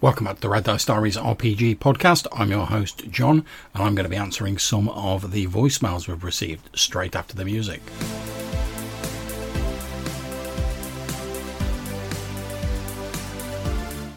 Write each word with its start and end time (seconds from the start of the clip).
Welcome 0.00 0.26
back 0.26 0.36
to 0.36 0.42
the 0.42 0.48
Red 0.48 0.62
Dice 0.62 0.84
RPG 0.84 1.78
podcast. 1.78 2.28
I'm 2.32 2.52
your 2.52 2.66
host, 2.66 3.10
John, 3.10 3.44
and 3.74 3.82
I'm 3.82 3.96
going 3.96 4.04
to 4.04 4.08
be 4.08 4.14
answering 4.14 4.56
some 4.56 4.88
of 4.90 5.32
the 5.32 5.48
voicemails 5.48 6.06
we've 6.06 6.22
received 6.22 6.70
straight 6.78 7.16
after 7.16 7.34
the 7.34 7.44
music. 7.44 7.82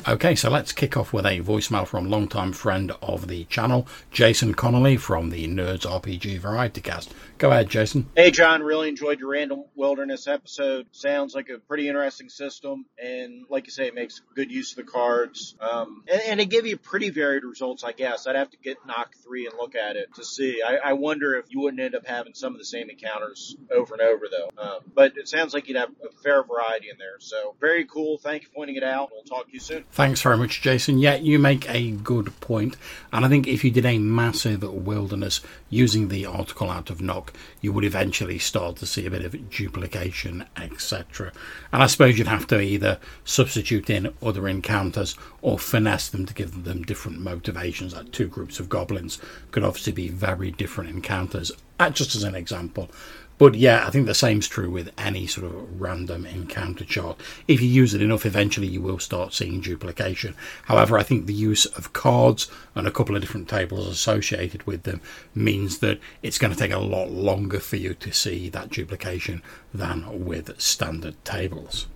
Okay, 0.07 0.33
so 0.33 0.49
let's 0.49 0.71
kick 0.71 0.97
off 0.97 1.13
with 1.13 1.27
a 1.27 1.41
voicemail 1.41 1.85
from 1.85 2.09
longtime 2.09 2.53
friend 2.53 2.91
of 3.03 3.27
the 3.27 3.43
channel, 3.45 3.87
Jason 4.09 4.55
Connolly 4.55 4.97
from 4.97 5.29
the 5.29 5.47
Nerds 5.47 5.85
RPG 5.85 6.39
Variety 6.39 6.81
Cast. 6.81 7.13
Go 7.37 7.51
ahead, 7.51 7.69
Jason. 7.69 8.07
Hey, 8.15 8.31
John, 8.31 8.63
really 8.63 8.89
enjoyed 8.89 9.19
your 9.19 9.29
Random 9.29 9.63
Wilderness 9.75 10.27
episode. 10.27 10.87
Sounds 10.91 11.35
like 11.35 11.49
a 11.49 11.59
pretty 11.59 11.87
interesting 11.87 12.29
system, 12.29 12.85
and 12.97 13.45
like 13.47 13.67
you 13.67 13.71
say, 13.71 13.85
it 13.85 13.93
makes 13.93 14.21
good 14.33 14.51
use 14.51 14.71
of 14.71 14.77
the 14.77 14.91
cards. 14.91 15.55
Um, 15.59 16.03
and, 16.11 16.21
and 16.21 16.39
it 16.39 16.45
gave 16.45 16.65
you 16.65 16.77
pretty 16.77 17.11
varied 17.11 17.43
results, 17.43 17.83
I 17.83 17.91
guess. 17.91 18.25
I'd 18.25 18.35
have 18.35 18.49
to 18.51 18.57
get 18.57 18.77
Knock 18.87 19.15
3 19.23 19.47
and 19.47 19.55
look 19.55 19.75
at 19.75 19.97
it 19.97 20.15
to 20.15 20.25
see. 20.25 20.63
I, 20.65 20.77
I 20.77 20.93
wonder 20.93 21.35
if 21.35 21.45
you 21.49 21.59
wouldn't 21.59 21.81
end 21.81 21.93
up 21.93 22.07
having 22.07 22.33
some 22.33 22.53
of 22.53 22.59
the 22.59 22.65
same 22.65 22.89
encounters 22.89 23.55
over 23.71 23.93
and 23.93 24.01
over, 24.01 24.25
though. 24.31 24.49
Um, 24.57 24.79
but 24.95 25.17
it 25.17 25.27
sounds 25.27 25.53
like 25.53 25.67
you'd 25.67 25.77
have 25.77 25.91
a 26.03 26.11
fair 26.23 26.43
variety 26.43 26.89
in 26.89 26.97
there. 26.97 27.19
So, 27.19 27.55
very 27.59 27.85
cool. 27.85 28.17
Thank 28.17 28.43
you 28.43 28.49
for 28.49 28.55
pointing 28.55 28.77
it 28.77 28.83
out. 28.83 29.11
We'll 29.11 29.23
talk 29.23 29.45
to 29.45 29.53
you 29.53 29.59
soon. 29.59 29.85
Thanks 29.93 30.21
very 30.21 30.37
much, 30.37 30.61
Jason. 30.61 30.99
Yeah, 30.99 31.15
you 31.15 31.37
make 31.37 31.69
a 31.69 31.91
good 31.91 32.39
point. 32.39 32.77
And 33.11 33.25
I 33.25 33.27
think 33.27 33.45
if 33.45 33.65
you 33.65 33.71
did 33.71 33.85
a 33.85 33.97
massive 33.97 34.63
wilderness 34.63 35.41
using 35.69 36.07
the 36.07 36.25
article 36.25 36.69
out 36.69 36.89
of 36.89 37.01
Knock, 37.01 37.33
you 37.59 37.73
would 37.73 37.83
eventually 37.83 38.39
start 38.39 38.77
to 38.77 38.85
see 38.85 39.05
a 39.05 39.11
bit 39.11 39.25
of 39.25 39.49
duplication, 39.49 40.45
etc. 40.55 41.33
And 41.73 41.83
I 41.83 41.87
suppose 41.87 42.17
you'd 42.17 42.27
have 42.27 42.47
to 42.47 42.61
either 42.61 42.99
substitute 43.25 43.89
in 43.89 44.13
other 44.23 44.47
encounters 44.47 45.17
or 45.41 45.59
finesse 45.59 46.07
them 46.07 46.25
to 46.25 46.33
give 46.33 46.63
them 46.63 46.83
different 46.83 47.19
motivations. 47.19 47.93
Like 47.93 48.13
two 48.13 48.27
groups 48.27 48.61
of 48.61 48.69
goblins 48.69 49.19
could 49.51 49.65
obviously 49.65 49.91
be 49.91 50.07
very 50.07 50.51
different 50.51 50.89
encounters, 50.89 51.51
Ah, 51.81 51.89
just 51.89 52.13
as 52.13 52.21
an 52.21 52.35
example. 52.35 52.91
But 53.39 53.55
yeah, 53.55 53.87
I 53.87 53.89
think 53.89 54.05
the 54.05 54.13
same's 54.13 54.47
true 54.47 54.69
with 54.69 54.91
any 54.99 55.25
sort 55.25 55.47
of 55.47 55.81
random 55.81 56.27
encounter 56.27 56.85
chart. 56.85 57.19
If 57.47 57.59
you 57.59 57.67
use 57.67 57.95
it 57.95 58.03
enough, 58.03 58.23
eventually 58.23 58.67
you 58.67 58.83
will 58.83 58.99
start 58.99 59.33
seeing 59.33 59.61
duplication. 59.61 60.35
However, 60.65 60.99
I 60.99 61.01
think 61.01 61.25
the 61.25 61.33
use 61.33 61.65
of 61.65 61.91
cards 61.91 62.51
and 62.75 62.85
a 62.85 62.91
couple 62.91 63.15
of 63.15 63.21
different 63.23 63.49
tables 63.49 63.87
associated 63.87 64.67
with 64.67 64.83
them 64.83 65.01
means 65.33 65.79
that 65.79 65.99
it's 66.21 66.37
going 66.37 66.53
to 66.53 66.59
take 66.59 66.71
a 66.71 66.77
lot 66.77 67.09
longer 67.09 67.59
for 67.59 67.77
you 67.77 67.95
to 67.95 68.13
see 68.13 68.47
that 68.49 68.69
duplication 68.69 69.41
than 69.73 70.23
with 70.23 70.61
standard 70.61 71.15
tables. 71.25 71.87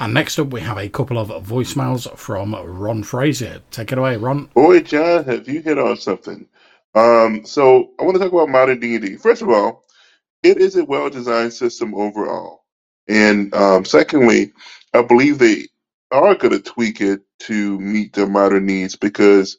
And 0.00 0.14
next 0.14 0.38
up, 0.38 0.48
we 0.48 0.62
have 0.62 0.78
a 0.78 0.88
couple 0.88 1.18
of 1.18 1.28
voicemails 1.46 2.10
from 2.16 2.54
Ron 2.54 3.02
Frazier. 3.02 3.60
Take 3.70 3.92
it 3.92 3.98
away, 3.98 4.16
Ron. 4.16 4.46
Boy, 4.54 4.80
John, 4.80 5.24
have 5.24 5.46
you 5.46 5.60
hit 5.60 5.78
on 5.78 5.98
something? 5.98 6.46
Um, 6.96 7.46
so 7.46 7.92
I 8.00 8.04
want 8.04 8.16
to 8.16 8.20
talk 8.24 8.32
about 8.32 8.50
modern 8.50 8.80
D&D. 8.80 9.18
First 9.18 9.42
of 9.42 9.50
all, 9.50 9.84
it 10.44 10.58
is 10.58 10.76
a 10.76 10.86
well-designed 10.86 11.54
system 11.54 11.94
overall. 11.94 12.64
And 13.08 13.54
um, 13.54 13.84
secondly, 13.86 14.52
I 14.94 15.02
believe 15.02 15.38
they 15.38 15.68
are 16.12 16.36
going 16.36 16.52
to 16.54 16.60
tweak 16.62 17.02
it 17.02 17.22
to 17.40 17.80
meet 17.80 18.14
their 18.14 18.28
modern 18.28 18.66
needs 18.66 18.96
because 18.96 19.58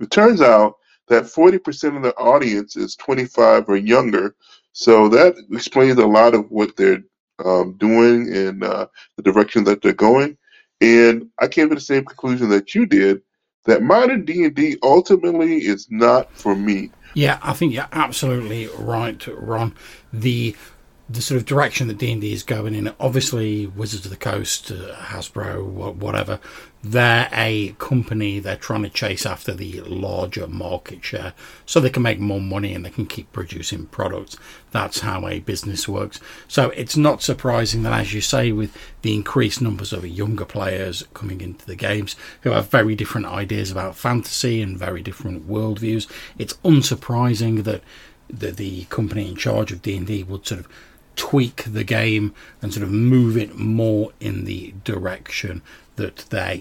it 0.00 0.12
turns 0.12 0.42
out 0.42 0.76
that 1.08 1.24
40% 1.24 1.98
of 1.98 2.04
the 2.04 2.14
audience 2.16 2.76
is 2.76 2.96
25 2.96 3.70
or 3.70 3.76
younger. 3.78 4.36
So 4.74 5.08
that 5.10 5.36
explains 5.52 5.98
a 5.98 6.06
lot 6.06 6.34
of 6.34 6.50
what 6.52 6.76
they're 6.76 7.02
um, 7.44 7.74
doing 7.78 8.34
and 8.34 8.64
uh, 8.64 8.88
the 9.16 9.24
direction 9.24 9.64
that 9.66 9.82
they're 9.82 9.94
going. 9.94 10.38
And 10.82 11.30
I 11.40 11.48
came 11.48 11.70
to 11.70 11.76
the 11.76 11.82
same 11.82 12.04
conclusion 12.04 12.50
that 12.50 12.76
you 12.76 12.86
did 12.86 13.22
that 13.64 13.82
modern 13.82 14.24
D&D 14.24 14.78
ultimately 14.82 15.56
is 15.58 15.86
not 15.90 16.30
for 16.32 16.54
me. 16.54 16.90
Yeah, 17.14 17.38
I 17.42 17.52
think 17.52 17.72
you're 17.72 17.88
absolutely 17.92 18.68
right, 18.78 19.24
Ron. 19.26 19.74
The 20.12 20.56
the 21.06 21.20
sort 21.20 21.38
of 21.38 21.44
direction 21.44 21.86
that 21.88 21.98
D 21.98 22.10
and 22.12 22.20
D 22.20 22.32
is 22.32 22.42
going 22.42 22.74
in. 22.74 22.92
Obviously, 22.98 23.66
Wizards 23.66 24.06
of 24.06 24.10
the 24.10 24.16
Coast, 24.16 24.70
uh, 24.70 24.94
Hasbro, 24.94 25.94
whatever, 25.94 26.40
they're 26.82 27.28
a 27.30 27.74
company. 27.78 28.38
They're 28.38 28.56
trying 28.56 28.84
to 28.84 28.88
chase 28.88 29.26
after 29.26 29.52
the 29.52 29.82
larger 29.82 30.46
market 30.46 31.04
share, 31.04 31.34
so 31.66 31.78
they 31.78 31.90
can 31.90 32.02
make 32.02 32.20
more 32.20 32.40
money 32.40 32.72
and 32.72 32.86
they 32.86 32.90
can 32.90 33.04
keep 33.04 33.30
producing 33.32 33.86
products. 33.86 34.38
That's 34.70 35.00
how 35.00 35.28
a 35.28 35.40
business 35.40 35.86
works. 35.86 36.20
So 36.48 36.70
it's 36.70 36.96
not 36.96 37.22
surprising 37.22 37.82
that, 37.82 38.00
as 38.00 38.14
you 38.14 38.22
say, 38.22 38.50
with 38.52 38.74
the 39.02 39.14
increased 39.14 39.60
numbers 39.60 39.92
of 39.92 40.06
younger 40.06 40.46
players 40.46 41.04
coming 41.12 41.42
into 41.42 41.66
the 41.66 41.76
games 41.76 42.16
who 42.42 42.50
have 42.50 42.70
very 42.70 42.94
different 42.94 43.26
ideas 43.26 43.70
about 43.70 43.94
fantasy 43.96 44.62
and 44.62 44.78
very 44.78 45.02
different 45.02 45.46
worldviews, 45.46 46.10
it's 46.38 46.54
unsurprising 46.64 47.64
that 47.64 47.82
the, 48.28 48.50
the 48.50 48.84
company 48.84 49.28
in 49.28 49.36
charge 49.36 49.70
of 49.70 49.82
D&D 49.82 50.22
would 50.24 50.46
sort 50.46 50.60
of 50.60 50.68
tweak 51.16 51.64
the 51.64 51.84
game 51.84 52.34
and 52.60 52.72
sort 52.72 52.84
of 52.84 52.90
move 52.90 53.36
it 53.36 53.56
more 53.56 54.12
in 54.20 54.44
the 54.44 54.74
direction 54.84 55.62
that 55.96 56.16
their 56.30 56.58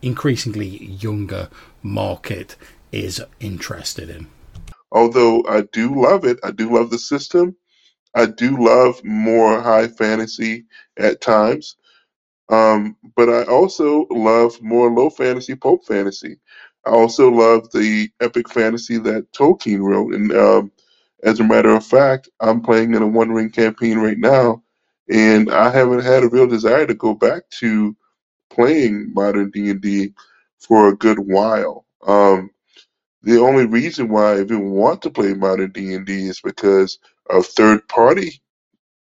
increasingly 0.00 0.84
younger 0.84 1.48
market 1.82 2.56
is 2.90 3.20
interested 3.40 4.10
in. 4.10 4.26
Although 4.90 5.44
I 5.48 5.62
do 5.72 5.94
love 6.00 6.24
it, 6.24 6.38
I 6.44 6.50
do 6.50 6.70
love 6.70 6.90
the 6.90 6.98
system. 6.98 7.56
I 8.14 8.26
do 8.26 8.62
love 8.62 9.02
more 9.04 9.60
high 9.60 9.88
fantasy 9.88 10.66
at 10.98 11.20
times. 11.20 11.76
Um, 12.50 12.96
but 13.16 13.30
I 13.30 13.44
also 13.44 14.06
love 14.10 14.60
more 14.60 14.90
low 14.90 15.08
fantasy, 15.08 15.54
pulp 15.54 15.86
fantasy. 15.86 16.38
I 16.84 16.90
also 16.90 17.30
love 17.30 17.70
the 17.72 18.10
epic 18.20 18.50
fantasy 18.50 18.98
that 18.98 19.32
Tolkien 19.32 19.80
wrote. 19.80 20.14
And 20.14 20.32
um, 20.32 20.72
as 21.22 21.40
a 21.40 21.44
matter 21.44 21.70
of 21.70 21.86
fact, 21.86 22.28
I'm 22.40 22.60
playing 22.60 22.94
in 22.94 23.02
a 23.02 23.06
One 23.06 23.30
Ring 23.30 23.50
campaign 23.50 23.98
right 23.98 24.18
now, 24.18 24.62
and 25.08 25.50
I 25.50 25.70
haven't 25.70 26.02
had 26.02 26.24
a 26.24 26.28
real 26.28 26.46
desire 26.46 26.86
to 26.86 26.94
go 26.94 27.14
back 27.14 27.48
to 27.60 27.96
playing 28.50 29.12
modern 29.14 29.50
D 29.50 29.70
and 29.70 29.80
D 29.80 30.14
for 30.58 30.88
a 30.88 30.96
good 30.96 31.18
while. 31.18 31.86
Um, 32.06 32.50
the 33.22 33.38
only 33.38 33.66
reason 33.66 34.08
why 34.08 34.32
I 34.34 34.40
even 34.40 34.70
want 34.70 35.02
to 35.02 35.10
play 35.10 35.34
modern 35.34 35.70
D 35.70 35.94
and 35.94 36.06
D 36.06 36.26
is 36.26 36.40
because 36.40 36.98
of 37.30 37.46
third 37.46 37.86
party 37.88 38.42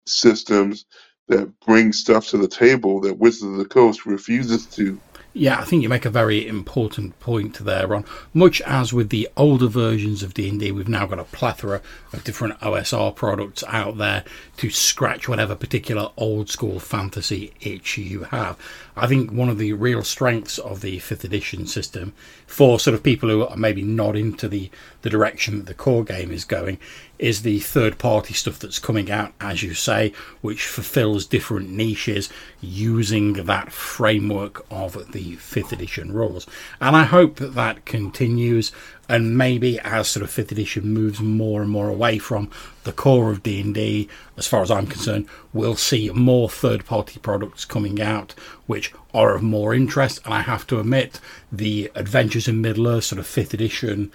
systems 0.06 0.86
that 1.28 1.58
bring 1.60 1.92
stuff 1.92 2.28
to 2.28 2.38
the 2.38 2.48
table 2.48 3.00
that 3.00 3.18
Wizards 3.18 3.52
of 3.52 3.58
the 3.58 3.64
Coast 3.64 4.06
refuses 4.06 4.66
to. 4.68 5.00
Yeah, 5.32 5.60
I 5.60 5.64
think 5.64 5.84
you 5.84 5.88
make 5.88 6.04
a 6.04 6.10
very 6.10 6.44
important 6.44 7.20
point 7.20 7.64
there, 7.64 7.86
Ron. 7.86 8.04
Much 8.34 8.60
as 8.62 8.92
with 8.92 9.10
the 9.10 9.28
older 9.36 9.68
versions 9.68 10.24
of 10.24 10.34
D&D, 10.34 10.72
we've 10.72 10.88
now 10.88 11.06
got 11.06 11.20
a 11.20 11.24
plethora 11.24 11.80
of 12.12 12.24
different 12.24 12.58
OSR 12.58 13.14
products 13.14 13.62
out 13.68 13.96
there 13.98 14.24
to 14.56 14.70
scratch 14.70 15.28
whatever 15.28 15.54
particular 15.54 16.10
old 16.16 16.50
school 16.50 16.80
fantasy 16.80 17.52
itch 17.60 17.96
you 17.96 18.24
have. 18.24 18.58
I 18.96 19.06
think 19.06 19.30
one 19.30 19.48
of 19.48 19.58
the 19.58 19.72
real 19.72 20.02
strengths 20.02 20.58
of 20.58 20.80
the 20.80 20.98
5th 20.98 21.22
edition 21.22 21.64
system 21.64 22.12
for 22.48 22.80
sort 22.80 22.96
of 22.96 23.04
people 23.04 23.28
who 23.28 23.46
are 23.46 23.56
maybe 23.56 23.82
not 23.82 24.16
into 24.16 24.48
the, 24.48 24.68
the 25.02 25.10
direction 25.10 25.58
that 25.58 25.66
the 25.66 25.74
core 25.74 26.02
game 26.02 26.32
is 26.32 26.44
going 26.44 26.78
is 27.20 27.42
the 27.42 27.60
third 27.60 27.98
party 27.98 28.34
stuff 28.34 28.58
that's 28.58 28.78
coming 28.78 29.10
out, 29.10 29.32
as 29.40 29.62
you 29.62 29.74
say, 29.74 30.12
which 30.40 30.66
fulfills 30.66 31.26
different 31.26 31.70
niches 31.70 32.28
using 32.60 33.34
that 33.44 33.70
framework 33.70 34.66
of 34.70 35.12
the 35.12 35.19
fifth 35.36 35.72
edition 35.72 36.12
rules. 36.12 36.46
And 36.80 36.96
I 36.96 37.04
hope 37.04 37.36
that 37.36 37.54
that 37.54 37.84
continues. 37.84 38.72
And 39.08 39.36
maybe 39.36 39.78
as 39.80 40.08
sort 40.08 40.22
of 40.22 40.30
fifth 40.30 40.52
edition 40.52 40.92
moves 40.92 41.20
more 41.20 41.62
and 41.62 41.70
more 41.70 41.88
away 41.88 42.18
from 42.18 42.50
the 42.84 42.92
core 42.92 43.30
of 43.30 43.42
D 43.42 43.60
and 43.60 43.74
D, 43.74 44.08
as 44.36 44.46
far 44.46 44.62
as 44.62 44.70
I'm 44.70 44.86
concerned, 44.86 45.26
we'll 45.52 45.76
see 45.76 46.10
more 46.10 46.48
third 46.48 46.84
party 46.84 47.18
products 47.18 47.64
coming 47.64 48.00
out 48.00 48.34
which 48.66 48.92
are 49.12 49.34
of 49.34 49.42
more 49.42 49.74
interest. 49.74 50.20
And 50.24 50.32
I 50.32 50.42
have 50.42 50.66
to 50.68 50.78
admit, 50.78 51.20
the 51.50 51.90
Adventures 51.96 52.46
in 52.46 52.60
Middle 52.60 52.86
Earth 52.86 53.04
sort 53.04 53.18
of 53.18 53.26
fifth 53.26 53.52
edition 53.52 54.12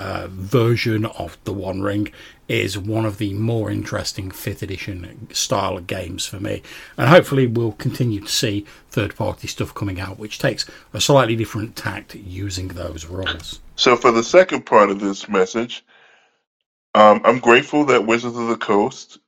uh, 0.00 0.28
version 0.30 1.04
of 1.04 1.36
the 1.42 1.52
One 1.52 1.82
Ring 1.82 2.12
is 2.48 2.78
one 2.78 3.04
of 3.04 3.18
the 3.18 3.34
more 3.34 3.70
interesting 3.70 4.30
5th 4.30 4.62
edition 4.62 5.28
style 5.32 5.78
games 5.80 6.26
for 6.26 6.40
me. 6.40 6.62
And 6.96 7.08
hopefully, 7.08 7.46
we'll 7.46 7.72
continue 7.72 8.20
to 8.20 8.28
see 8.28 8.66
third 8.90 9.14
party 9.14 9.46
stuff 9.46 9.74
coming 9.74 10.00
out, 10.00 10.18
which 10.18 10.38
takes 10.38 10.68
a 10.92 11.00
slightly 11.00 11.36
different 11.36 11.76
tact 11.76 12.14
using 12.14 12.68
those 12.68 13.06
rules. 13.06 13.60
So, 13.76 13.96
for 13.96 14.10
the 14.10 14.24
second 14.24 14.66
part 14.66 14.90
of 14.90 15.00
this 15.00 15.28
message, 15.28 15.84
um, 16.94 17.20
I'm 17.24 17.38
grateful 17.38 17.84
that 17.86 18.06
Wizards 18.06 18.36
of 18.36 18.48
the 18.48 18.56
Coast 18.56 19.18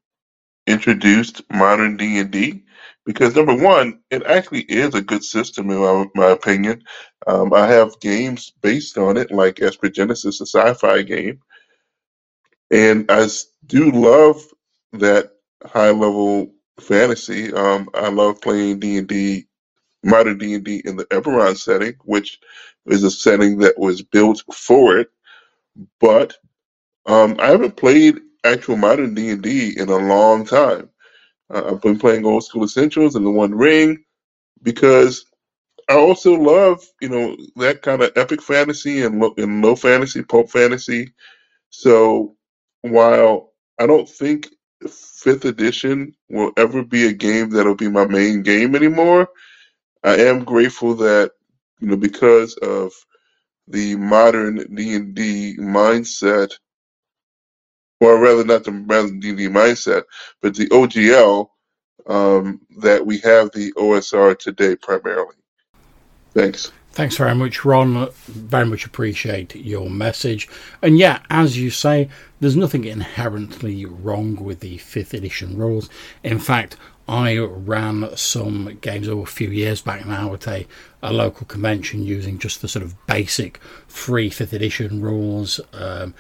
introduced 0.67 1.43
modern 1.51 1.97
D&D 1.97 2.63
because 3.05 3.35
number 3.35 3.57
one, 3.57 4.01
it 4.11 4.23
actually 4.25 4.63
is 4.63 4.95
a 4.95 5.03
good 5.03 5.25
system 5.25 5.71
in 5.71 5.79
my, 5.79 6.07
my 6.15 6.27
opinion. 6.31 6.85
Um, 7.27 7.53
I 7.53 7.67
have 7.67 8.01
games 8.01 8.53
based 8.61 8.99
on 8.99 9.17
it, 9.17 9.31
like 9.33 9.61
Esper 9.61 9.89
Genesis, 9.89 10.41
a 10.41 10.47
sci-fi 10.47 11.03
game, 11.03 11.41
and 12.71 13.11
I 13.11 13.29
do 13.67 13.91
love 13.91 14.43
that 14.93 15.33
high 15.65 15.91
level 15.91 16.53
fantasy. 16.81 17.53
Um, 17.53 17.89
I 17.95 18.09
love 18.09 18.41
playing 18.41 18.81
D 18.81 18.99
and 18.99 19.09
D 19.09 19.47
modern 20.05 20.39
D 20.39 20.55
and 20.55 20.65
D 20.65 20.83
in 20.85 20.97
the 20.97 21.05
Eberron 21.07 21.57
setting, 21.57 21.95
which 22.05 22.41
is 22.87 23.05
a 23.05 23.11
setting 23.11 23.59
that 23.59 23.79
was 23.79 24.03
built 24.03 24.43
for 24.53 24.99
it. 24.99 25.11
But 26.01 26.37
um, 27.07 27.37
I 27.41 27.49
haven't 27.49 27.77
played 27.77 28.21
actual 28.45 28.77
modern 28.77 29.15
D 29.15 29.31
and 29.31 29.43
D 29.43 29.75
in 29.79 29.89
a 29.89 29.97
long 29.97 30.45
time. 30.47 30.91
Uh, 31.53 31.73
I've 31.73 31.83
been 31.83 31.99
playing 31.99 32.25
old 32.27 32.45
school 32.45 32.65
essentials 32.65 33.17
and 33.17 33.27
the 33.27 33.31
One 33.31 33.55
Ring 33.55 34.05
because 34.63 35.27
I 35.89 35.95
also 35.95 36.35
love 36.35 36.85
you 37.01 37.09
know 37.09 37.37
that 37.57 37.83
kind 37.83 38.03
of 38.03 38.13
epic 38.17 38.43
fantasy 38.43 39.03
and 39.03 39.23
and 39.39 39.63
low 39.63 39.77
fantasy, 39.77 40.23
pulp 40.23 40.51
fantasy. 40.51 41.13
So 41.71 42.37
while 42.83 43.53
I 43.79 43.87
don't 43.87 44.09
think 44.09 44.49
fifth 44.89 45.45
edition 45.45 46.15
will 46.29 46.53
ever 46.57 46.83
be 46.83 47.07
a 47.07 47.13
game 47.13 47.51
that'll 47.51 47.75
be 47.75 47.89
my 47.89 48.07
main 48.07 48.43
game 48.43 48.75
anymore, 48.75 49.29
I 50.03 50.17
am 50.17 50.45
grateful 50.45 50.95
that 50.97 51.33
you 51.79 51.89
know 51.89 51.97
because 51.97 52.55
of 52.57 52.93
the 53.69 53.97
modern 53.97 54.75
D 54.75 54.95
and 54.95 55.15
D 55.15 55.57
mindset, 55.59 56.53
or 58.01 58.19
rather 58.19 58.45
not 58.45 58.65
the 58.65 58.73
modern 58.73 59.21
D 59.21 59.31
and 59.31 59.39
D 59.39 59.49
mindset, 59.49 60.05
but 60.41 60.55
the 60.55 60.67
OGL 60.69 61.49
um, 62.07 62.61
that 62.79 63.05
we 63.05 63.19
have 63.19 63.51
the 63.53 63.73
OSR 63.77 64.39
today 64.39 64.77
primarily. 64.77 65.37
Thanks. 66.35 66.73
Thanks 66.93 67.17
very 67.17 67.35
much, 67.37 67.65
Ron. 67.65 68.11
Very 68.27 68.67
much 68.67 68.85
appreciate 68.85 69.55
your 69.55 69.89
message. 69.89 70.49
And 70.83 70.99
yeah, 70.99 71.21
as 71.31 71.57
you 71.57 71.71
say, 71.71 72.09
there's 72.41 72.57
nothing 72.57 72.85
inherently 72.85 73.85
wrong 73.85 74.35
with 74.37 74.59
the 74.59 74.79
5th 74.79 75.15
edition 75.15 75.57
rules. 75.57 75.89
In 76.25 76.41
fact, 76.41 76.77
I 77.07 77.39
ran 77.39 78.17
some 78.17 78.79
games 78.81 79.09
over 79.09 79.23
a 79.23 79.27
few 79.27 79.51
years 79.51 79.81
back 79.81 80.05
now 80.05 80.35
at 80.35 80.49
a, 80.49 80.67
a 81.01 81.13
local 81.13 81.47
convention 81.47 82.03
using 82.03 82.39
just 82.39 82.61
the 82.61 82.69
sort 82.69 82.85
of 82.85 83.07
basic 83.07 83.59
free 83.87 84.29
5th 84.29 84.53
edition 84.53 85.01
rules. 85.01 85.61
Um, 85.73 86.15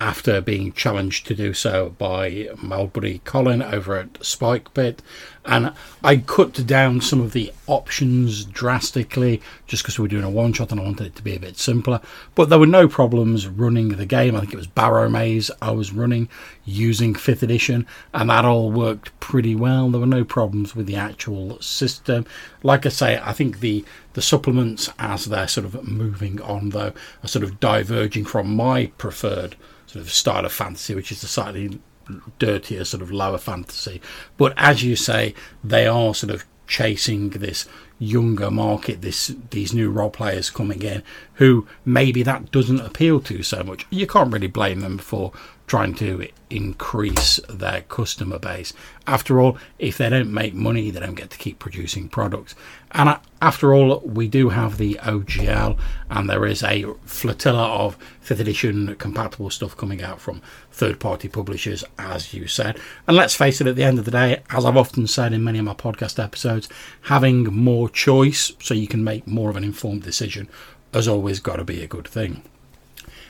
after 0.00 0.40
being 0.40 0.72
challenged 0.72 1.26
to 1.26 1.34
do 1.34 1.54
so 1.54 1.90
by 1.98 2.48
my 2.58 2.76
old 2.76 2.92
buddy 2.92 3.20
Colin 3.20 3.62
over 3.62 3.96
at 3.96 4.24
Spike 4.24 4.74
Pit. 4.74 5.02
And 5.46 5.72
I 6.02 6.18
cut 6.18 6.66
down 6.66 7.00
some 7.00 7.20
of 7.20 7.32
the 7.32 7.52
options 7.66 8.44
drastically 8.44 9.40
just 9.66 9.82
because 9.82 9.98
we 9.98 10.02
were 10.02 10.08
doing 10.08 10.24
a 10.24 10.30
one 10.30 10.52
shot 10.52 10.72
and 10.72 10.80
I 10.80 10.84
wanted 10.84 11.06
it 11.06 11.16
to 11.16 11.22
be 11.22 11.34
a 11.34 11.40
bit 11.40 11.58
simpler. 11.58 12.00
But 12.34 12.48
there 12.48 12.58
were 12.58 12.66
no 12.66 12.88
problems 12.88 13.46
running 13.46 13.88
the 13.90 14.06
game. 14.06 14.34
I 14.34 14.40
think 14.40 14.52
it 14.52 14.56
was 14.56 14.66
Barrowmaze 14.66 15.50
I 15.62 15.70
was 15.70 15.92
running 15.92 16.28
using 16.64 17.14
5th 17.14 17.42
edition, 17.42 17.86
and 18.12 18.30
that 18.30 18.44
all 18.44 18.70
worked 18.70 19.18
pretty 19.20 19.54
well. 19.54 19.90
There 19.90 20.00
were 20.00 20.06
no 20.06 20.24
problems 20.24 20.74
with 20.74 20.86
the 20.86 20.96
actual 20.96 21.60
system. 21.60 22.26
Like 22.62 22.86
I 22.86 22.90
say, 22.90 23.20
I 23.22 23.32
think 23.32 23.60
the 23.60 23.84
the 24.14 24.22
supplements 24.22 24.90
as 24.98 25.26
they're 25.26 25.46
sort 25.46 25.66
of 25.66 25.86
moving 25.86 26.40
on 26.40 26.70
though 26.70 26.92
are 27.22 27.28
sort 27.28 27.44
of 27.44 27.60
diverging 27.60 28.24
from 28.24 28.56
my 28.56 28.86
preferred 28.96 29.56
sort 29.86 30.02
of 30.02 30.10
style 30.10 30.44
of 30.44 30.52
fantasy, 30.52 30.94
which 30.94 31.12
is 31.12 31.20
the 31.20 31.26
slightly 31.26 31.78
dirtier, 32.38 32.84
sort 32.84 33.02
of 33.02 33.10
lower 33.10 33.38
fantasy. 33.38 34.00
But 34.36 34.54
as 34.56 34.82
you 34.82 34.96
say, 34.96 35.34
they 35.62 35.86
are 35.86 36.14
sort 36.14 36.32
of 36.32 36.44
chasing 36.66 37.30
this 37.30 37.66
younger 37.98 38.50
market, 38.50 39.00
this 39.00 39.34
these 39.50 39.72
new 39.72 39.90
role 39.90 40.10
players 40.10 40.50
coming 40.50 40.82
in 40.82 41.02
who 41.34 41.66
maybe 41.84 42.22
that 42.22 42.50
doesn't 42.50 42.80
appeal 42.80 43.20
to 43.20 43.42
so 43.42 43.62
much. 43.62 43.86
You 43.90 44.06
can't 44.06 44.32
really 44.32 44.48
blame 44.48 44.80
them 44.80 44.98
for 44.98 45.32
trying 45.66 45.94
to 45.94 46.28
increase 46.48 47.40
their 47.48 47.80
customer 47.82 48.38
base. 48.38 48.72
After 49.06 49.40
all, 49.40 49.58
if 49.78 49.98
they 49.98 50.08
don't 50.08 50.32
make 50.32 50.54
money, 50.54 50.90
they 50.90 51.00
don't 51.00 51.14
get 51.14 51.30
to 51.30 51.38
keep 51.38 51.58
producing 51.58 52.08
products. 52.08 52.54
And 52.92 53.18
after 53.42 53.74
all, 53.74 54.00
we 54.00 54.28
do 54.28 54.50
have 54.50 54.78
the 54.78 54.94
OGL, 55.02 55.78
and 56.08 56.30
there 56.30 56.46
is 56.46 56.62
a 56.62 56.84
flotilla 57.04 57.66
of 57.66 57.98
5th 58.24 58.40
edition 58.40 58.94
compatible 58.96 59.50
stuff 59.50 59.76
coming 59.76 60.02
out 60.02 60.20
from 60.20 60.40
third 60.70 61.00
party 61.00 61.28
publishers, 61.28 61.84
as 61.98 62.32
you 62.32 62.46
said. 62.46 62.78
And 63.08 63.16
let's 63.16 63.34
face 63.34 63.60
it, 63.60 63.66
at 63.66 63.76
the 63.76 63.84
end 63.84 63.98
of 63.98 64.04
the 64.04 64.10
day, 64.10 64.42
as 64.50 64.64
I've 64.64 64.76
often 64.76 65.06
said 65.06 65.32
in 65.32 65.44
many 65.44 65.58
of 65.58 65.64
my 65.64 65.74
podcast 65.74 66.22
episodes, 66.22 66.68
having 67.02 67.44
more 67.44 67.88
choice 67.88 68.52
so 68.60 68.72
you 68.72 68.86
can 68.86 69.02
make 69.02 69.26
more 69.26 69.50
of 69.50 69.56
an 69.56 69.64
informed 69.64 70.02
decision 70.02 70.48
has 70.94 71.08
always 71.08 71.40
got 71.40 71.56
to 71.56 71.64
be 71.64 71.82
a 71.82 71.86
good 71.86 72.08
thing. 72.08 72.42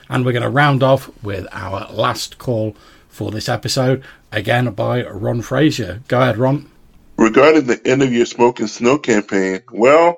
And 0.09 0.25
we're 0.25 0.31
going 0.31 0.43
to 0.43 0.49
round 0.49 0.83
off 0.83 1.09
with 1.23 1.47
our 1.51 1.91
last 1.91 2.37
call 2.37 2.75
for 3.09 3.31
this 3.31 3.49
episode, 3.49 4.03
again 4.31 4.71
by 4.71 5.03
Ron 5.03 5.41
Frazier. 5.41 6.01
Go 6.07 6.21
ahead, 6.21 6.37
Ron. 6.37 6.69
Regarding 7.17 7.65
the 7.65 7.81
end 7.85 8.03
of 8.03 8.13
your 8.13 8.27
smoke 8.27 8.59
and 8.59 8.69
snow 8.69 8.99
campaign, 8.99 9.61
well, 9.71 10.17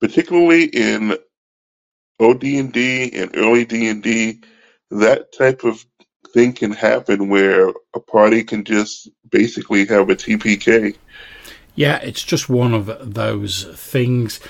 particularly 0.00 0.64
in 0.64 1.16
OD&D 2.20 3.12
and 3.12 3.36
early 3.36 3.64
D&D, 3.66 4.40
that 4.90 5.32
type 5.32 5.64
of 5.64 5.84
thing 6.32 6.52
can 6.52 6.72
happen 6.72 7.28
where 7.28 7.68
a 7.94 8.00
party 8.00 8.42
can 8.44 8.64
just 8.64 9.10
basically 9.30 9.86
have 9.86 10.08
a 10.08 10.16
TPK. 10.16 10.96
Yeah, 11.74 11.98
it's 11.98 12.22
just 12.22 12.48
one 12.48 12.72
of 12.72 13.14
those 13.14 13.64
things. 13.74 14.40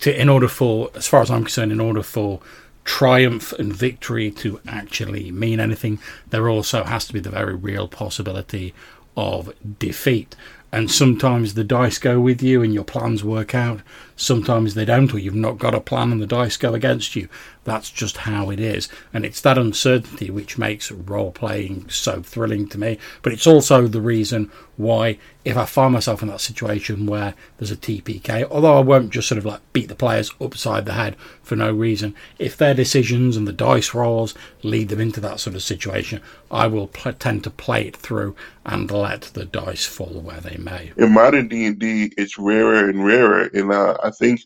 To, 0.00 0.20
in 0.20 0.28
order 0.28 0.48
for, 0.48 0.90
as 0.94 1.06
far 1.06 1.22
as 1.22 1.30
I'm 1.30 1.42
concerned, 1.42 1.72
in 1.72 1.80
order 1.80 2.02
for 2.02 2.40
triumph 2.84 3.52
and 3.52 3.72
victory 3.72 4.30
to 4.30 4.60
actually 4.66 5.30
mean 5.30 5.60
anything, 5.60 5.98
there 6.30 6.48
also 6.48 6.84
has 6.84 7.06
to 7.06 7.12
be 7.12 7.20
the 7.20 7.30
very 7.30 7.54
real 7.54 7.88
possibility 7.88 8.74
of 9.16 9.52
defeat. 9.78 10.34
And 10.72 10.90
sometimes 10.90 11.52
the 11.54 11.64
dice 11.64 11.98
go 11.98 12.18
with 12.18 12.42
you 12.42 12.62
and 12.62 12.72
your 12.72 12.84
plans 12.84 13.22
work 13.22 13.54
out. 13.54 13.80
Sometimes 14.22 14.74
they 14.74 14.84
don't, 14.84 15.12
or 15.12 15.18
you've 15.18 15.34
not 15.34 15.58
got 15.58 15.74
a 15.74 15.80
plan 15.80 16.12
and 16.12 16.22
the 16.22 16.26
dice 16.28 16.56
go 16.56 16.74
against 16.74 17.16
you. 17.16 17.28
That's 17.64 17.90
just 17.90 18.18
how 18.18 18.50
it 18.50 18.60
is. 18.60 18.88
And 19.12 19.24
it's 19.24 19.40
that 19.40 19.58
uncertainty 19.58 20.30
which 20.30 20.58
makes 20.58 20.92
role 20.92 21.32
playing 21.32 21.88
so 21.88 22.22
thrilling 22.22 22.68
to 22.68 22.78
me. 22.78 22.98
But 23.22 23.32
it's 23.32 23.46
also 23.46 23.86
the 23.88 24.00
reason 24.00 24.50
why, 24.76 25.18
if 25.44 25.56
I 25.56 25.64
find 25.64 25.92
myself 25.92 26.22
in 26.22 26.28
that 26.28 26.40
situation 26.40 27.06
where 27.06 27.34
there's 27.58 27.70
a 27.70 27.76
TPK, 27.76 28.48
although 28.50 28.78
I 28.78 28.80
won't 28.80 29.10
just 29.10 29.28
sort 29.28 29.38
of 29.38 29.44
like 29.44 29.60
beat 29.72 29.88
the 29.88 29.94
players 29.94 30.30
upside 30.40 30.86
the 30.86 30.94
head 30.94 31.16
for 31.42 31.56
no 31.56 31.72
reason, 31.72 32.14
if 32.38 32.56
their 32.56 32.74
decisions 32.74 33.36
and 33.36 33.46
the 33.46 33.52
dice 33.52 33.94
rolls 33.94 34.34
lead 34.62 34.88
them 34.88 35.00
into 35.00 35.20
that 35.20 35.40
sort 35.40 35.56
of 35.56 35.62
situation, 35.62 36.20
I 36.50 36.68
will 36.68 36.88
pl- 36.88 37.14
tend 37.14 37.44
to 37.44 37.50
play 37.50 37.86
it 37.86 37.96
through 37.96 38.36
and 38.64 38.90
let 38.90 39.22
the 39.34 39.44
dice 39.44 39.84
fall 39.84 40.20
where 40.20 40.40
they 40.40 40.56
may. 40.56 40.92
In 40.96 41.12
modern 41.12 41.48
D&D, 41.48 42.12
it's 42.16 42.38
rarer 42.38 42.88
and 42.88 43.04
rarer. 43.04 43.50
And 43.52 43.72
uh, 43.72 43.96
I 44.02 44.10
think 44.12 44.40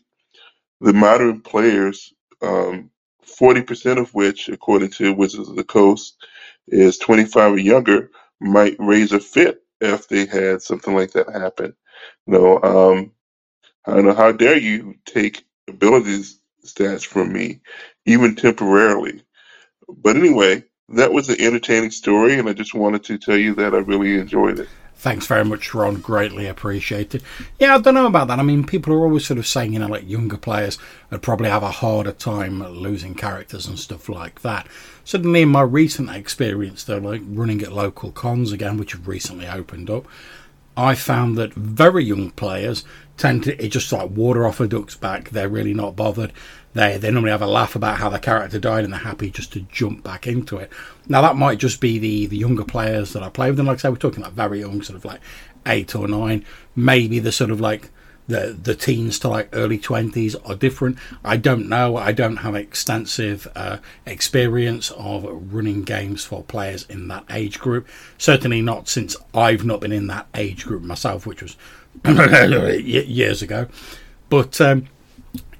the 0.81 0.93
modern 0.93 1.41
players 1.41 2.13
um, 2.41 2.89
forty 3.23 3.61
percent 3.61 3.99
of 3.99 4.13
which, 4.13 4.49
according 4.49 4.91
to 4.91 5.13
Wizards 5.13 5.49
of 5.49 5.55
the 5.55 5.63
Coast, 5.63 6.17
is 6.67 6.97
twenty-five 6.97 7.53
or 7.53 7.59
younger, 7.59 8.11
might 8.39 8.75
raise 8.79 9.11
a 9.11 9.19
fit 9.19 9.61
if 9.79 10.07
they 10.07 10.25
had 10.25 10.61
something 10.61 10.95
like 10.95 11.11
that 11.11 11.29
happen. 11.29 11.75
You 12.25 12.33
know, 12.33 12.61
um, 12.61 13.11
I 13.85 13.93
don't 13.93 14.05
know 14.05 14.13
how 14.13 14.31
dare 14.31 14.57
you 14.57 14.95
take 15.05 15.45
abilities 15.67 16.39
stats 16.65 17.05
from 17.05 17.31
me, 17.31 17.61
even 18.05 18.35
temporarily. 18.35 19.23
But 19.87 20.17
anyway, 20.17 20.63
that 20.89 21.11
was 21.13 21.29
an 21.29 21.39
entertaining 21.39 21.91
story, 21.91 22.37
and 22.37 22.49
I 22.49 22.53
just 22.53 22.73
wanted 22.73 23.03
to 23.05 23.17
tell 23.17 23.37
you 23.37 23.55
that 23.55 23.73
I 23.73 23.79
really 23.79 24.19
enjoyed 24.19 24.59
it. 24.59 24.69
Thanks 24.99 25.27
very 25.27 25.45
much, 25.45 25.75
Ron. 25.75 26.01
Greatly 26.01 26.47
appreciated. 26.47 27.21
Yeah, 27.59 27.75
I 27.75 27.79
don't 27.79 27.93
know 27.93 28.07
about 28.07 28.29
that. 28.29 28.39
I 28.39 28.43
mean, 28.43 28.65
people 28.65 28.93
are 28.93 29.03
always 29.03 29.27
sort 29.27 29.37
of 29.37 29.45
saying, 29.45 29.73
you 29.73 29.79
know, 29.79 29.87
like 29.87 30.09
younger 30.09 30.37
players 30.37 30.79
would 31.11 31.21
probably 31.21 31.49
have 31.49 31.61
a 31.61 31.69
harder 31.69 32.11
time 32.11 32.63
losing 32.63 33.13
characters 33.13 33.67
and 33.67 33.77
stuff 33.77 34.09
like 34.09 34.41
that. 34.41 34.67
Certainly, 35.03 35.43
in 35.43 35.49
my 35.49 35.61
recent 35.61 36.09
experience, 36.09 36.83
though, 36.83 36.97
like 36.97 37.21
running 37.27 37.61
at 37.61 37.71
local 37.71 38.11
cons 38.11 38.51
again, 38.51 38.77
which 38.77 38.93
have 38.93 39.07
recently 39.07 39.47
opened 39.47 39.91
up, 39.91 40.07
I 40.75 40.95
found 40.95 41.37
that 41.37 41.53
very 41.53 42.03
young 42.03 42.31
players 42.31 42.83
tend 43.17 43.43
to 43.43 43.63
it 43.63 43.69
just 43.69 43.91
like 43.91 44.09
water 44.11 44.45
off 44.45 44.59
a 44.59 44.67
duck's 44.67 44.95
back. 44.95 45.29
They're 45.29 45.49
really 45.49 45.73
not 45.73 45.95
bothered. 45.95 46.31
They 46.73 46.97
they 46.97 47.11
normally 47.11 47.31
have 47.31 47.41
a 47.41 47.47
laugh 47.47 47.75
about 47.75 47.97
how 47.97 48.09
the 48.09 48.19
character 48.19 48.59
died 48.59 48.83
and 48.83 48.93
they're 48.93 48.99
happy 48.99 49.29
just 49.29 49.51
to 49.53 49.61
jump 49.61 50.03
back 50.03 50.27
into 50.27 50.57
it. 50.57 50.71
Now 51.07 51.21
that 51.21 51.35
might 51.35 51.57
just 51.57 51.81
be 51.81 51.97
the 51.97 52.27
the 52.27 52.37
younger 52.37 52.65
players 52.65 53.13
that 53.13 53.23
I 53.23 53.29
play 53.29 53.49
with, 53.49 53.59
and 53.59 53.67
like 53.67 53.79
I 53.79 53.81
say, 53.81 53.89
we're 53.89 53.97
talking 53.97 54.23
like 54.23 54.33
very 54.33 54.59
young, 54.59 54.81
sort 54.81 54.97
of 54.97 55.05
like 55.05 55.21
eight 55.65 55.95
or 55.95 56.07
nine, 56.07 56.45
maybe 56.75 57.19
the 57.19 57.31
sort 57.31 57.51
of 57.51 57.59
like 57.59 57.89
the 58.27 58.57
the 58.61 58.75
teens 58.75 59.19
to 59.19 59.29
like 59.29 59.49
early 59.53 59.79
20s 59.79 60.35
are 60.47 60.55
different 60.55 60.97
i 61.23 61.37
don't 61.37 61.67
know 61.67 61.95
i 61.95 62.11
don't 62.11 62.37
have 62.37 62.55
extensive 62.55 63.47
uh, 63.55 63.77
experience 64.05 64.91
of 64.91 65.25
running 65.53 65.83
games 65.83 66.25
for 66.25 66.43
players 66.43 66.85
in 66.89 67.07
that 67.07 67.23
age 67.29 67.59
group 67.59 67.87
certainly 68.17 68.61
not 68.61 68.87
since 68.87 69.15
i've 69.33 69.65
not 69.65 69.81
been 69.81 69.91
in 69.91 70.07
that 70.07 70.27
age 70.35 70.65
group 70.65 70.83
myself 70.83 71.25
which 71.25 71.41
was 71.41 71.55
years 72.79 73.41
ago 73.41 73.67
but 74.29 74.59
um, 74.61 74.87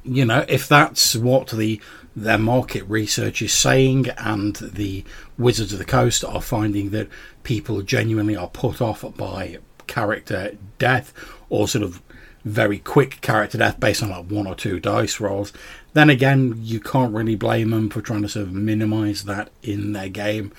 you 0.08 0.26
know, 0.26 0.46
if 0.48 0.68
that's 0.68 1.16
what 1.16 1.50
the 1.50 1.82
their 2.16 2.38
market 2.38 2.84
research 2.90 3.42
is 3.44 3.54
saying, 3.54 4.08
and 4.18 4.56
the 4.56 5.04
Wizards 5.38 5.72
of 5.72 5.80
the 5.80 5.86
Coast 5.86 6.24
are 6.26 6.42
finding 6.42 6.90
that 6.90 7.10
people 7.44 7.82
genuinely 7.84 8.36
are 8.36 8.48
put 8.48 8.82
off 8.82 9.06
by 9.16 9.58
character 9.86 10.58
death 10.80 11.14
or 11.50 11.68
sort 11.68 11.84
of 11.84 12.02
very 12.44 12.80
quick 12.80 13.22
character 13.22 13.58
death 13.58 13.80
based 13.80 14.02
on 14.02 14.10
like 14.10 14.32
one 14.32 14.48
or 14.48 14.56
two 14.56 14.80
dice 14.80 15.20
rolls, 15.20 15.54
then 15.94 16.10
again, 16.10 16.56
you 16.58 16.80
can't 16.80 17.14
really 17.14 17.36
blame 17.36 17.70
them 17.70 17.90
for 17.90 18.02
trying 18.02 18.22
to 18.24 18.30
sort 18.30 18.48
of 18.48 18.54
minimize 18.54 19.26
that 19.26 19.50
in 19.62 19.94
their 19.94 20.10
game. 20.10 20.52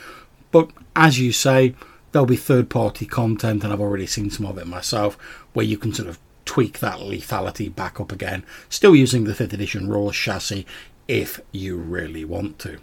But 0.53 0.71
as 0.95 1.19
you 1.19 1.33
say, 1.33 1.75
there'll 2.13 2.27
be 2.27 2.37
third 2.37 2.71
party 2.71 3.07
content, 3.07 3.65
and 3.65 3.73
I've 3.73 3.81
already 3.81 4.07
seen 4.07 4.31
some 4.31 4.47
of 4.47 4.59
it 4.59 4.67
myself, 4.67 5.17
where 5.53 5.67
you 5.67 5.79
can 5.79 5.93
sort 5.93 6.09
of 6.09 6.19
tweak 6.45 6.79
that 6.79 6.99
lethality 6.99 7.75
back 7.75 8.01
up 8.01 8.11
again, 8.11 8.45
still 8.69 8.97
using 8.97 9.25
the 9.25 9.35
5th 9.35 9.53
edition 9.53 9.89
rules 9.89 10.17
chassis 10.17 10.67
if 11.07 11.41
you 11.53 11.77
really 11.77 12.25
want 12.25 12.59
to. 12.61 12.79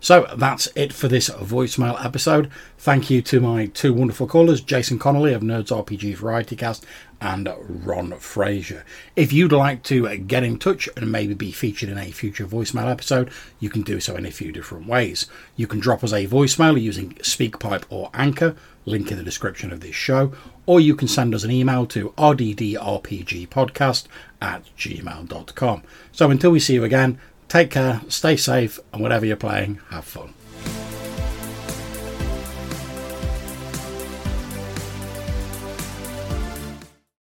So 0.00 0.28
that's 0.36 0.68
it 0.76 0.92
for 0.92 1.08
this 1.08 1.30
voicemail 1.30 2.04
episode. 2.04 2.50
Thank 2.78 3.08
you 3.10 3.22
to 3.22 3.40
my 3.40 3.66
two 3.66 3.92
wonderful 3.92 4.26
callers, 4.26 4.60
Jason 4.60 4.98
Connolly 4.98 5.32
of 5.32 5.42
Nerds 5.42 5.68
RPG 5.68 6.16
Variety 6.16 6.54
Cast 6.54 6.84
and 7.20 7.48
Ron 7.58 8.12
Frazier. 8.18 8.84
If 9.16 9.32
you'd 9.32 9.52
like 9.52 9.82
to 9.84 10.16
get 10.18 10.44
in 10.44 10.58
touch 10.58 10.88
and 10.96 11.10
maybe 11.10 11.34
be 11.34 11.50
featured 11.50 11.88
in 11.88 11.98
a 11.98 12.10
future 12.10 12.46
voicemail 12.46 12.90
episode, 12.90 13.30
you 13.58 13.70
can 13.70 13.82
do 13.82 14.00
so 14.00 14.14
in 14.16 14.26
a 14.26 14.30
few 14.30 14.52
different 14.52 14.86
ways. 14.86 15.26
You 15.56 15.66
can 15.66 15.80
drop 15.80 16.04
us 16.04 16.12
a 16.12 16.26
voicemail 16.26 16.80
using 16.80 17.14
SpeakPipe 17.14 17.84
or 17.88 18.10
Anchor, 18.12 18.54
link 18.84 19.10
in 19.10 19.16
the 19.16 19.24
description 19.24 19.72
of 19.72 19.80
this 19.80 19.96
show, 19.96 20.32
or 20.66 20.78
you 20.80 20.94
can 20.94 21.08
send 21.08 21.34
us 21.34 21.42
an 21.42 21.50
email 21.50 21.86
to 21.86 22.10
rddrpgpodcast 22.10 24.04
at 24.42 24.62
gmail.com. 24.76 25.82
So 26.12 26.30
until 26.30 26.50
we 26.50 26.60
see 26.60 26.74
you 26.74 26.84
again, 26.84 27.18
take 27.56 27.70
care, 27.70 28.02
stay 28.08 28.36
safe, 28.36 28.78
and 28.92 29.00
whatever 29.00 29.24
you're 29.24 29.34
playing, 29.34 29.80
have 29.88 30.04
fun. 30.04 30.34